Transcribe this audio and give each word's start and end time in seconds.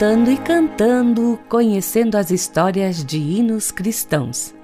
Contando 0.00 0.30
e 0.30 0.38
cantando, 0.38 1.38
conhecendo 1.46 2.16
as 2.16 2.30
histórias 2.30 3.04
de 3.04 3.18
hinos 3.18 3.70
cristãos. 3.70 4.54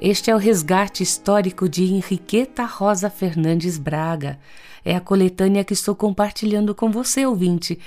Este 0.00 0.30
é 0.30 0.34
o 0.34 0.38
resgate 0.38 1.02
histórico 1.02 1.68
de 1.68 1.82
Henriqueta 1.82 2.62
Rosa 2.62 3.10
Fernandes 3.10 3.76
Braga. 3.76 4.38
É 4.84 4.94
a 4.94 5.00
coletânea 5.00 5.64
que 5.64 5.72
estou 5.72 5.96
compartilhando 5.96 6.72
com 6.72 6.88
você, 6.88 7.26
ouvinte, 7.26 7.80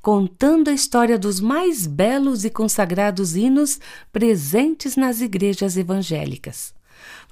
contando 0.00 0.70
a 0.70 0.72
história 0.72 1.18
dos 1.18 1.40
mais 1.40 1.88
belos 1.88 2.44
e 2.44 2.50
consagrados 2.50 3.34
hinos 3.34 3.80
presentes 4.12 4.94
nas 4.94 5.20
igrejas 5.20 5.76
evangélicas. 5.76 6.72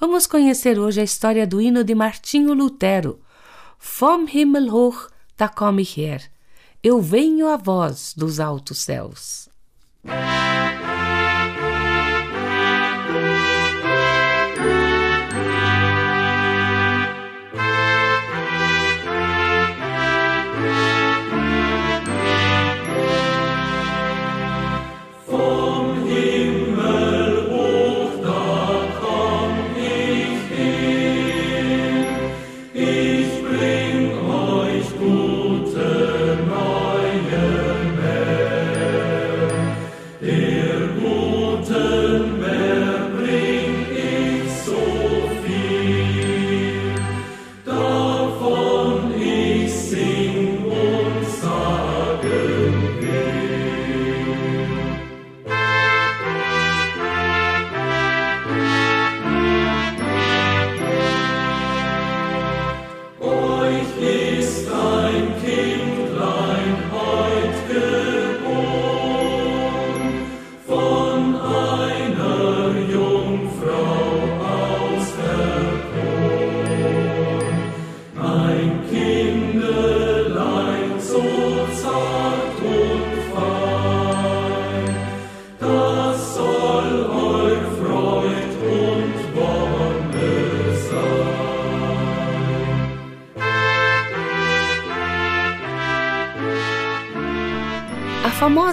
Vamos 0.01 0.27
conhecer 0.27 0.81
hoje 0.81 1.01
a 1.01 1.05
história 1.05 1.47
do 1.47 1.61
hino 1.61 1.85
de 1.85 1.95
Martinho 1.95 2.53
Lutero, 2.53 3.21
Vom 3.79 4.27
Himmel 4.29 4.75
hoch, 4.75 5.07
da 5.39 5.49
komm 5.49 5.79
ich 5.79 5.97
her 5.97 6.36
eu 6.83 7.01
venho 7.01 7.49
a 7.49 7.57
voz 7.57 8.13
dos 8.17 8.41
altos 8.41 8.79
céus. 8.79 9.49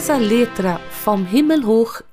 Famosa 0.03 0.17
letra 0.17 0.81
Vom 1.05 1.25
Himmel 1.31 1.65
hoch 1.65 2.03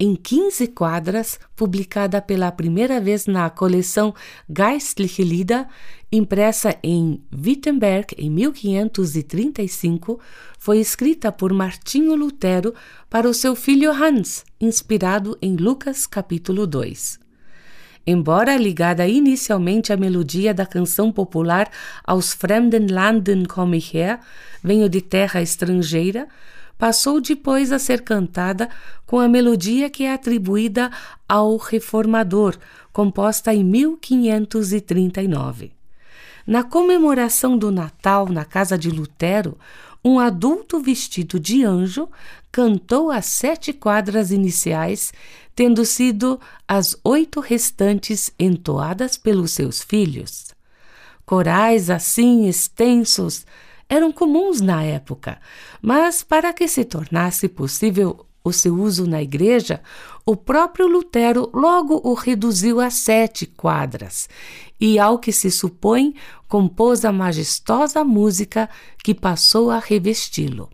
em 0.00 0.16
15 0.16 0.68
quadras, 0.68 1.38
publicada 1.54 2.22
pela 2.22 2.50
primeira 2.50 2.98
vez 2.98 3.26
na 3.26 3.50
coleção 3.50 4.14
Geistliche 4.48 5.22
Lieder, 5.22 5.66
impressa 6.10 6.78
em 6.82 7.22
Wittenberg 7.30 8.14
em 8.16 8.30
1535, 8.30 10.18
foi 10.58 10.78
escrita 10.78 11.30
por 11.30 11.52
Martinho 11.52 12.14
Lutero 12.14 12.72
para 13.10 13.28
o 13.28 13.34
seu 13.34 13.54
filho 13.54 13.92
Hans, 13.92 14.42
inspirado 14.58 15.36
em 15.42 15.56
Lucas 15.56 16.06
capítulo 16.06 16.66
2. 16.66 17.20
Embora 18.06 18.56
ligada 18.56 19.06
inicialmente 19.06 19.92
à 19.92 19.96
melodia 19.98 20.54
da 20.54 20.64
canção 20.64 21.12
popular 21.12 21.70
Aus 22.02 22.32
fremden 22.32 22.86
Landen 22.86 23.44
komme 23.44 23.76
ich 23.76 23.94
her, 23.94 24.20
venho 24.62 24.88
de 24.88 25.02
terra 25.02 25.42
estrangeira, 25.42 26.28
passou 26.78 27.20
depois 27.20 27.72
a 27.72 27.78
ser 27.78 28.02
cantada 28.02 28.68
com 29.06 29.18
a 29.18 29.26
melodia 29.28 29.88
que 29.88 30.04
é 30.04 30.12
atribuída 30.12 30.90
ao 31.28 31.56
Reformador, 31.56 32.56
composta 32.92 33.54
em 33.54 33.64
1539. 33.64 35.72
Na 36.46 36.62
comemoração 36.62 37.58
do 37.58 37.72
Natal 37.72 38.28
na 38.28 38.44
casa 38.44 38.78
de 38.78 38.90
Lutero, 38.90 39.58
um 40.04 40.20
adulto 40.20 40.78
vestido 40.78 41.40
de 41.40 41.64
anjo 41.64 42.08
cantou 42.52 43.10
as 43.10 43.26
sete 43.26 43.72
quadras 43.72 44.30
iniciais, 44.30 45.12
tendo 45.54 45.84
sido 45.84 46.38
as 46.68 46.96
oito 47.02 47.40
restantes 47.40 48.30
entoadas 48.38 49.16
pelos 49.16 49.50
seus 49.50 49.82
filhos. 49.82 50.54
Corais 51.24 51.90
assim 51.90 52.46
extensos 52.46 53.44
eram 53.88 54.12
comuns 54.12 54.60
na 54.60 54.82
época, 54.82 55.38
mas 55.80 56.22
para 56.22 56.52
que 56.52 56.66
se 56.66 56.84
tornasse 56.84 57.48
possível 57.48 58.26
o 58.42 58.52
seu 58.52 58.76
uso 58.76 59.06
na 59.06 59.22
igreja, 59.22 59.82
o 60.24 60.36
próprio 60.36 60.86
Lutero 60.86 61.50
logo 61.52 62.00
o 62.04 62.14
reduziu 62.14 62.80
a 62.80 62.90
sete 62.90 63.44
quadras 63.44 64.28
e, 64.80 64.98
ao 64.98 65.18
que 65.18 65.32
se 65.32 65.50
supõe, 65.50 66.14
compôs 66.48 67.04
a 67.04 67.12
majestosa 67.12 68.04
música 68.04 68.68
que 69.02 69.14
passou 69.14 69.70
a 69.70 69.78
revesti-lo. 69.78 70.70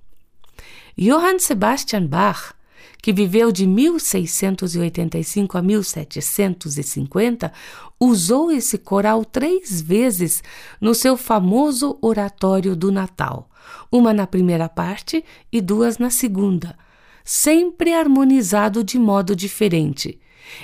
Johann 0.98 1.38
Sebastian 1.38 2.06
Bach 2.06 2.54
que 3.02 3.12
viveu 3.12 3.50
de 3.50 3.66
1685 3.66 5.58
a 5.58 5.62
1750, 5.62 7.52
usou 7.98 8.52
esse 8.52 8.78
coral 8.78 9.24
três 9.24 9.82
vezes 9.82 10.40
no 10.80 10.94
seu 10.94 11.16
famoso 11.16 11.98
oratório 12.00 12.76
do 12.76 12.92
Natal, 12.92 13.50
uma 13.90 14.14
na 14.14 14.24
primeira 14.24 14.68
parte 14.68 15.24
e 15.50 15.60
duas 15.60 15.98
na 15.98 16.10
segunda, 16.10 16.78
sempre 17.24 17.92
harmonizado 17.92 18.84
de 18.84 19.00
modo 19.00 19.34
diferente. 19.34 20.20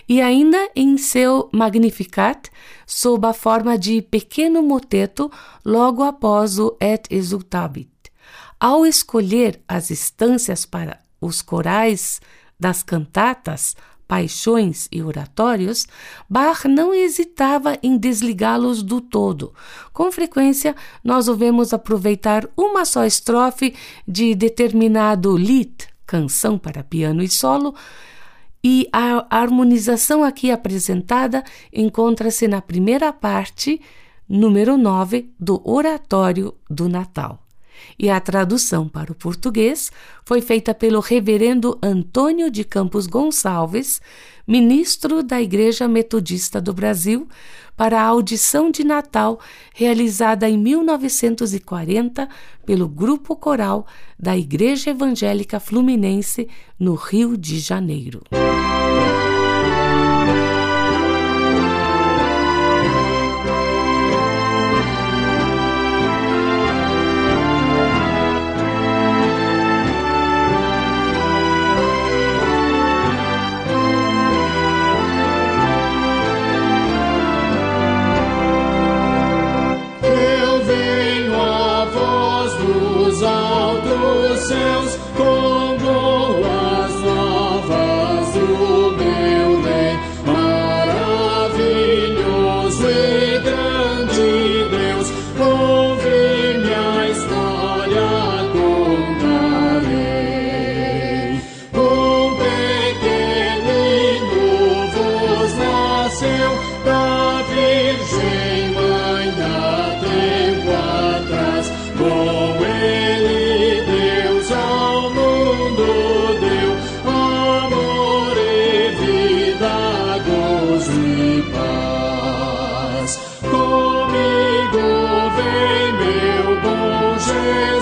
E 0.08 0.20
ainda 0.20 0.70
em 0.76 0.96
seu 0.96 1.49
Magnificat, 1.52 2.50
sob 2.87 3.26
a 3.26 3.32
forma 3.32 3.76
de 3.76 4.00
pequeno 4.00 4.62
moteto, 4.62 5.29
logo 5.64 6.05
após 6.05 6.58
o 6.58 6.76
Et 6.81 7.05
Exultabit. 7.11 7.88
Ao 8.61 8.85
escolher 8.85 9.61
as 9.69 9.90
instâncias 9.90 10.67
para 10.67 11.00
os 11.20 11.43
corais 11.43 12.20
das 12.59 12.82
cantatas, 12.82 13.76
paixões 14.09 14.88
e 14.91 15.03
oratórios, 15.03 15.87
Bach 16.29 16.65
não 16.65 16.94
hesitava 16.94 17.79
em 17.82 17.99
desligá-los 17.99 18.82
do 18.82 19.03
todo. 19.03 19.53
Com 19.93 20.11
frequência, 20.11 20.75
nós 21.05 21.29
o 21.29 21.37
vemos 21.37 21.75
aproveitar 21.75 22.49
uma 22.56 22.87
só 22.87 23.05
estrofe 23.05 23.75
de 24.06 24.35
determinado 24.35 25.37
Lied, 25.37 25.87
canção 26.06 26.59
para 26.59 26.82
piano 26.82 27.23
e 27.23 27.29
solo, 27.29 27.75
e 28.64 28.88
a 28.93 29.26
harmonização 29.31 30.25
aqui 30.25 30.50
apresentada 30.50 31.44
encontra-se 31.73 32.49
na 32.49 32.61
primeira 32.61 33.12
parte, 33.12 33.81
número 34.29 34.76
9, 34.76 35.31
do 35.38 35.61
Oratório 35.64 36.55
do 36.69 36.88
Natal. 36.88 37.48
E 37.98 38.10
a 38.10 38.20
tradução 38.20 38.88
para 38.88 39.12
o 39.12 39.14
português 39.14 39.90
foi 40.25 40.40
feita 40.40 40.75
pelo 40.75 41.00
reverendo 41.00 41.78
Antônio 41.82 42.50
de 42.50 42.64
Campos 42.64 43.06
Gonçalves, 43.06 44.00
ministro 44.46 45.22
da 45.22 45.40
Igreja 45.40 45.86
Metodista 45.86 46.60
do 46.60 46.72
Brasil, 46.72 47.28
para 47.76 48.00
a 48.00 48.04
audição 48.04 48.70
de 48.70 48.82
Natal 48.82 49.38
realizada 49.72 50.48
em 50.48 50.58
1940 50.58 52.28
pelo 52.66 52.88
Grupo 52.88 53.36
Coral 53.36 53.86
da 54.19 54.36
Igreja 54.36 54.90
Evangélica 54.90 55.60
Fluminense, 55.60 56.48
no 56.78 56.94
Rio 56.94 57.36
de 57.36 57.58
Janeiro. 57.60 58.22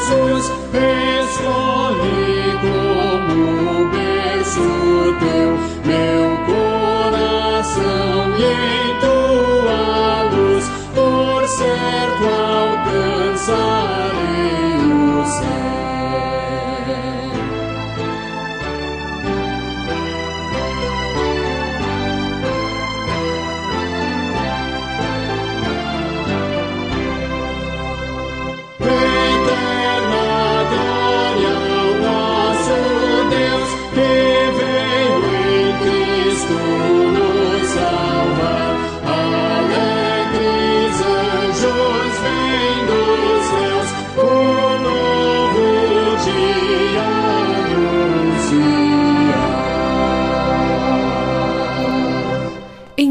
Jesus, 0.09 0.96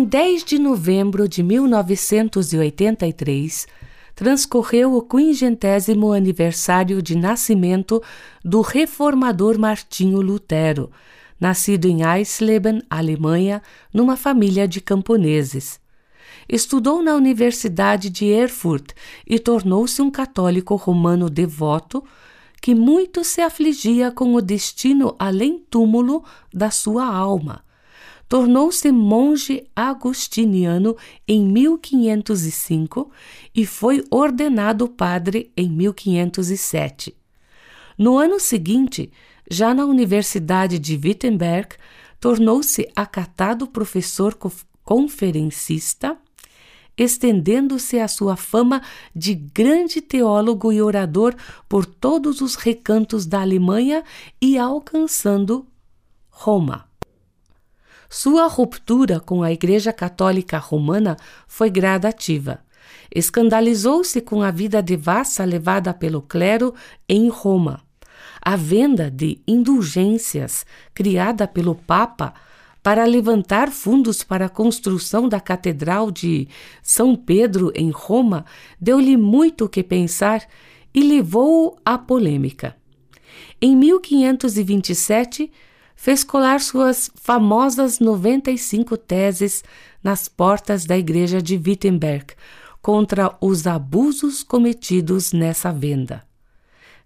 Em 0.05 0.07
10 0.07 0.43
de 0.43 0.59
novembro 0.59 1.27
de 1.27 1.41
1983, 1.41 3.65
transcorreu 4.13 4.93
o 4.93 5.01
quingentésimo 5.01 6.11
aniversário 6.11 7.01
de 7.01 7.17
nascimento 7.17 8.03
do 8.43 8.61
reformador 8.61 9.57
Martinho 9.57 10.21
Lutero, 10.21 10.91
nascido 11.39 11.87
em 11.87 12.03
Eisleben, 12.03 12.83
Alemanha, 12.87 13.63
numa 13.91 14.15
família 14.15 14.67
de 14.67 14.79
camponeses. 14.79 15.79
Estudou 16.47 17.01
na 17.01 17.15
Universidade 17.15 18.11
de 18.11 18.25
Erfurt 18.25 18.91
e 19.25 19.39
tornou-se 19.39 19.99
um 20.03 20.11
católico 20.11 20.75
romano 20.75 21.31
devoto 21.31 22.03
que 22.61 22.75
muito 22.75 23.23
se 23.23 23.41
afligia 23.41 24.11
com 24.11 24.35
o 24.35 24.41
destino 24.41 25.15
além-túmulo 25.17 26.23
da 26.53 26.69
sua 26.69 27.07
alma 27.07 27.64
tornou-se 28.27 28.91
monge 28.91 29.67
agustiniano 29.75 30.95
em 31.27 31.45
1505 31.45 33.11
e 33.53 33.65
foi 33.65 34.03
ordenado 34.09 34.87
padre 34.87 35.51
em 35.55 35.69
1507. 35.69 37.15
No 37.97 38.17
ano 38.17 38.39
seguinte, 38.39 39.11
já 39.49 39.73
na 39.73 39.85
Universidade 39.85 40.79
de 40.79 40.95
Wittenberg, 40.95 41.75
tornou-se 42.19 42.89
acatado 42.95 43.67
professor 43.67 44.35
conferencista, 44.83 46.17
estendendo-se 46.97 47.99
a 47.99 48.07
sua 48.07 48.35
fama 48.35 48.81
de 49.13 49.33
grande 49.35 50.01
teólogo 50.01 50.71
e 50.71 50.81
orador 50.81 51.35
por 51.69 51.85
todos 51.85 52.41
os 52.41 52.55
recantos 52.55 53.25
da 53.25 53.41
Alemanha 53.41 54.03
e 54.41 54.57
alcançando 54.57 55.67
Roma. 56.29 56.84
Sua 58.09 58.47
ruptura 58.47 59.19
com 59.19 59.43
a 59.43 59.51
Igreja 59.51 59.91
Católica 59.91 60.57
Romana 60.57 61.17
foi 61.47 61.69
gradativa. 61.69 62.59
Escandalizou-se 63.13 64.21
com 64.21 64.41
a 64.41 64.51
vida 64.51 64.81
devassa 64.81 65.43
levada 65.43 65.93
pelo 65.93 66.21
clero 66.21 66.73
em 67.07 67.29
Roma. 67.29 67.81
A 68.41 68.55
venda 68.55 69.09
de 69.09 69.39
indulgências 69.47 70.65
criada 70.93 71.47
pelo 71.47 71.75
Papa 71.75 72.33
para 72.85 73.03
levantar 73.05 73.71
fundos 73.71 74.23
para 74.23 74.45
a 74.45 74.49
construção 74.49 75.27
da 75.27 75.39
Catedral 75.39 76.11
de 76.11 76.47
São 76.83 77.15
Pedro 77.15 77.71
em 77.73 77.89
Roma 77.89 78.45
deu-lhe 78.79 79.17
muito 79.17 79.65
o 79.65 79.69
que 79.69 79.81
pensar 79.81 80.47
e 80.93 81.01
levou-o 81.01 81.75
à 81.83 81.97
polêmica. 81.97 82.75
Em 83.59 83.75
1527, 83.75 85.51
fez 85.95 86.23
colar 86.23 86.59
suas 86.59 87.09
famosas 87.15 87.99
95 87.99 88.97
teses 88.97 89.63
nas 90.03 90.27
portas 90.27 90.85
da 90.85 90.97
igreja 90.97 91.41
de 91.41 91.55
Wittenberg 91.55 92.33
contra 92.81 93.35
os 93.41 93.65
abusos 93.65 94.43
cometidos 94.43 95.33
nessa 95.33 95.71
venda. 95.71 96.23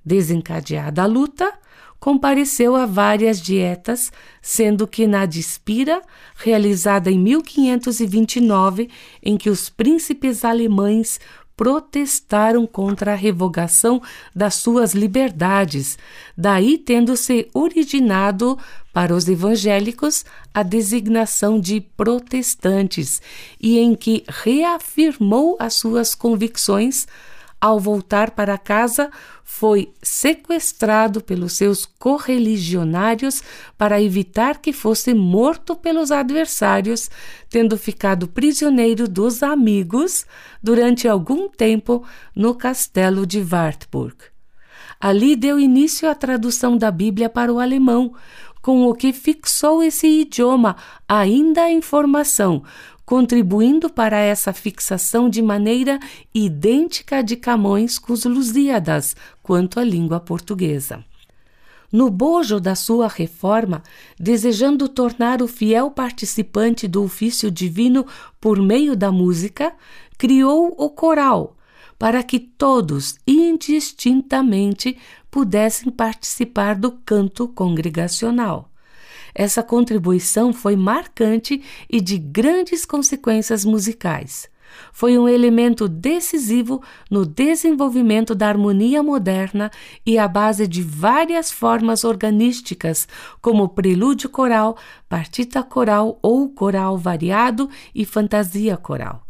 Desencadeada 0.04 1.04
a 1.04 1.06
luta, 1.06 1.54
compareceu 2.00 2.76
a 2.76 2.86
várias 2.86 3.42
dietas, 3.42 4.12
sendo 4.42 4.88
que 4.88 5.06
na 5.06 5.26
Dispira, 5.26 6.02
realizada 6.36 7.12
em 7.12 7.20
1529, 7.20 8.90
em 9.22 9.38
que 9.38 9.50
os 9.50 9.70
príncipes 9.70 10.44
alemães 10.44 11.20
protestaram 11.60 12.66
contra 12.66 13.12
a 13.12 13.16
revogação 13.16 14.02
das 14.34 14.56
suas 14.56 14.94
liberdades, 14.94 15.98
daí 16.38 16.78
tendo 16.78 17.18
se 17.18 17.50
originado 17.54 18.58
para 18.94 19.14
os 19.14 19.28
evangélicos 19.28 20.24
a 20.54 20.64
designação 20.64 21.60
de 21.60 21.82
protestantes, 21.82 23.22
e 23.60 23.78
em 23.78 23.94
que 23.94 24.24
reafirmou 24.30 25.58
as 25.60 25.74
suas 25.74 26.16
convicções 26.16 27.06
ao 27.62 27.80
voltar 27.80 28.32
para 28.32 28.58
casa, 28.58 29.12
foi 29.44 29.92
sequestrado 30.02 31.22
pelos 31.22 31.54
seus 31.54 31.86
correligionários 31.86 33.42
para 33.78 34.02
evitar 34.02 34.60
que 34.60 34.72
fosse 34.72 35.14
morto 35.14 35.76
pelos 35.76 36.12
adversários, 36.12 37.10
tendo 37.50 37.78
ficado 37.78 38.28
prisioneiro 38.28 39.08
dos 39.08 39.44
amigos 39.44 40.26
durante 40.62 41.08
algum 41.08 41.50
tempo 41.50 42.06
no 42.36 42.56
castelo 42.56 43.26
de 43.26 43.42
Wartburg. 43.42 44.16
Ali 45.00 45.36
deu 45.36 45.60
início 45.60 46.10
à 46.10 46.16
tradução 46.16 46.78
da 46.78 46.92
Bíblia 46.92 47.30
para 47.30 47.52
o 47.52 47.60
alemão, 47.60 48.14
com 48.62 48.86
o 48.86 48.94
que 48.94 49.14
fixou 49.14 49.82
esse 49.82 50.08
idioma 50.08 50.76
ainda 51.08 51.70
em 51.70 51.82
formação, 51.82 52.64
contribuindo 53.10 53.90
para 53.90 54.20
essa 54.20 54.54
fixação 54.54 55.32
de 55.32 55.42
maneira 55.42 56.00
idêntica 56.32 57.24
de 57.24 57.36
Camões 57.36 57.98
com 57.98 58.14
os 58.14 58.24
Lusíadas 58.24 59.16
quanto 59.42 59.80
à 59.80 59.84
língua 59.84 60.20
portuguesa. 60.20 61.04
No 61.92 62.12
bojo 62.12 62.60
da 62.60 62.76
sua 62.76 63.08
reforma, 63.08 63.82
desejando 64.20 64.88
tornar 64.88 65.42
o 65.42 65.48
fiel 65.48 65.90
participante 65.90 66.88
do 66.88 67.04
ofício 67.04 67.50
divino 67.50 68.06
por 68.40 68.62
meio 68.62 68.96
da 68.96 69.12
música, 69.12 69.74
criou 70.16 70.76
o 70.78 70.88
coral, 70.92 71.58
para 71.98 72.22
que 72.22 72.40
todos, 72.40 73.16
indistintamente, 73.26 74.96
pudessem 75.32 75.92
participar 75.92 76.76
do 76.76 76.92
canto 76.92 77.48
congregacional. 77.48 78.69
Essa 79.34 79.64
contribuição 79.64 80.52
foi 80.54 80.76
marcante 80.76 81.62
e 81.90 82.02
de 82.02 82.18
grandes 82.18 82.86
consequências 82.86 83.64
musicais. 83.66 84.50
Foi 84.92 85.18
um 85.18 85.28
elemento 85.28 85.88
decisivo 85.88 86.82
no 87.10 87.26
desenvolvimento 87.26 88.34
da 88.36 88.48
harmonia 88.48 89.02
moderna 89.02 89.72
e 90.06 90.18
a 90.18 90.28
base 90.28 90.68
de 90.68 90.82
várias 90.82 91.52
formas 91.52 92.04
organísticas, 92.04 93.08
como 93.42 93.70
prelúdio 93.70 94.30
coral, 94.30 94.78
partita 95.08 95.64
coral 95.64 96.20
ou 96.22 96.50
coral 96.50 96.98
variado 96.98 97.70
e 97.94 98.06
fantasia 98.06 98.78
coral. 98.78 99.24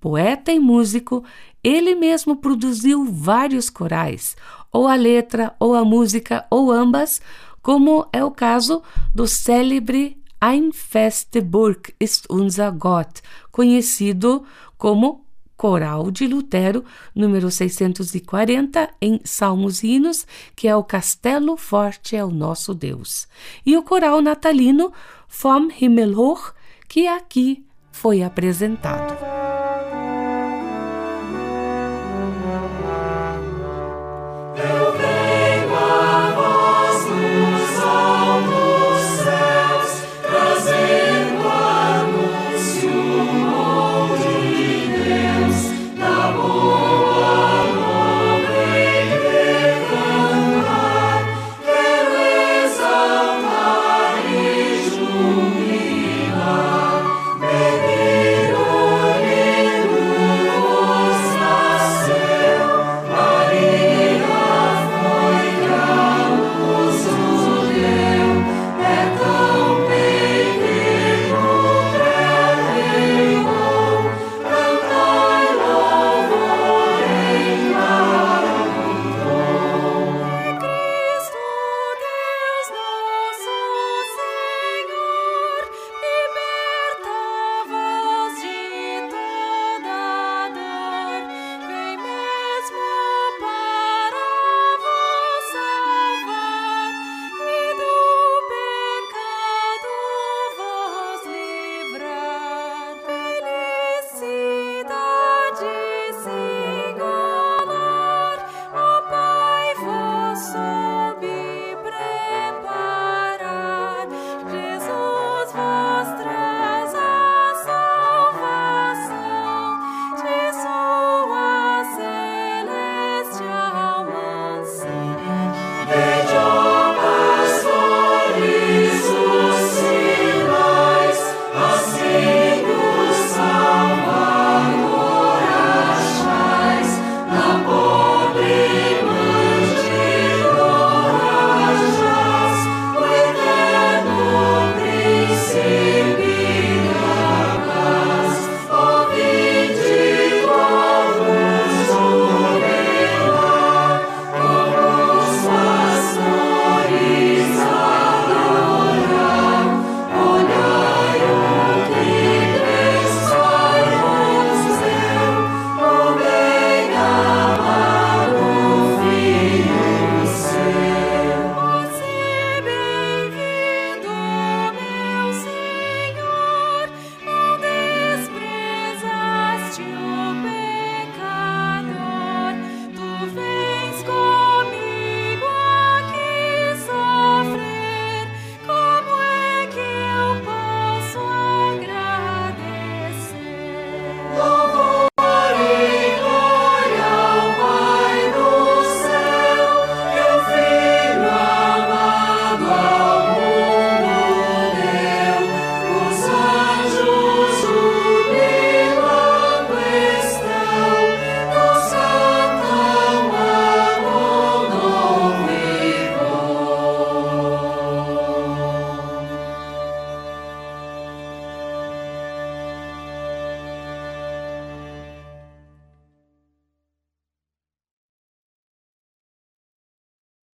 Poeta 0.00 0.50
e 0.50 0.58
músico, 0.58 1.24
ele 1.62 1.94
mesmo 1.94 2.36
produziu 2.36 3.04
vários 3.04 3.70
corais, 3.70 4.36
ou 4.72 4.88
a 4.88 4.96
letra, 4.96 5.54
ou 5.60 5.76
a 5.76 5.84
música, 5.84 6.44
ou 6.50 6.72
ambas, 6.72 7.20
como 7.62 8.06
é 8.12 8.24
o 8.24 8.30
caso 8.30 8.82
do 9.14 9.26
célebre 9.26 10.20
Ein 10.44 10.72
Festeburg 10.72 11.94
ist 12.00 12.26
unser 12.28 12.72
Gott, 12.72 13.22
conhecido 13.52 14.44
como 14.76 15.24
Coral 15.56 16.10
de 16.10 16.26
Lutero, 16.26 16.84
número 17.14 17.48
640, 17.48 18.90
em 19.00 19.20
Salmos 19.22 19.84
e 19.84 19.92
Hinos, 19.92 20.26
que 20.56 20.66
é 20.66 20.74
o 20.74 20.82
Castelo 20.82 21.56
Forte 21.56 22.16
é 22.16 22.24
o 22.24 22.32
Nosso 22.32 22.74
Deus. 22.74 23.28
E 23.64 23.76
o 23.76 23.84
coral 23.84 24.20
natalino 24.20 24.92
Vom 25.28 25.68
Himmel 25.80 26.18
hoch, 26.18 26.52
que 26.88 27.06
aqui 27.06 27.64
foi 27.92 28.24
apresentado. 28.24 29.16
Eu 34.56 34.91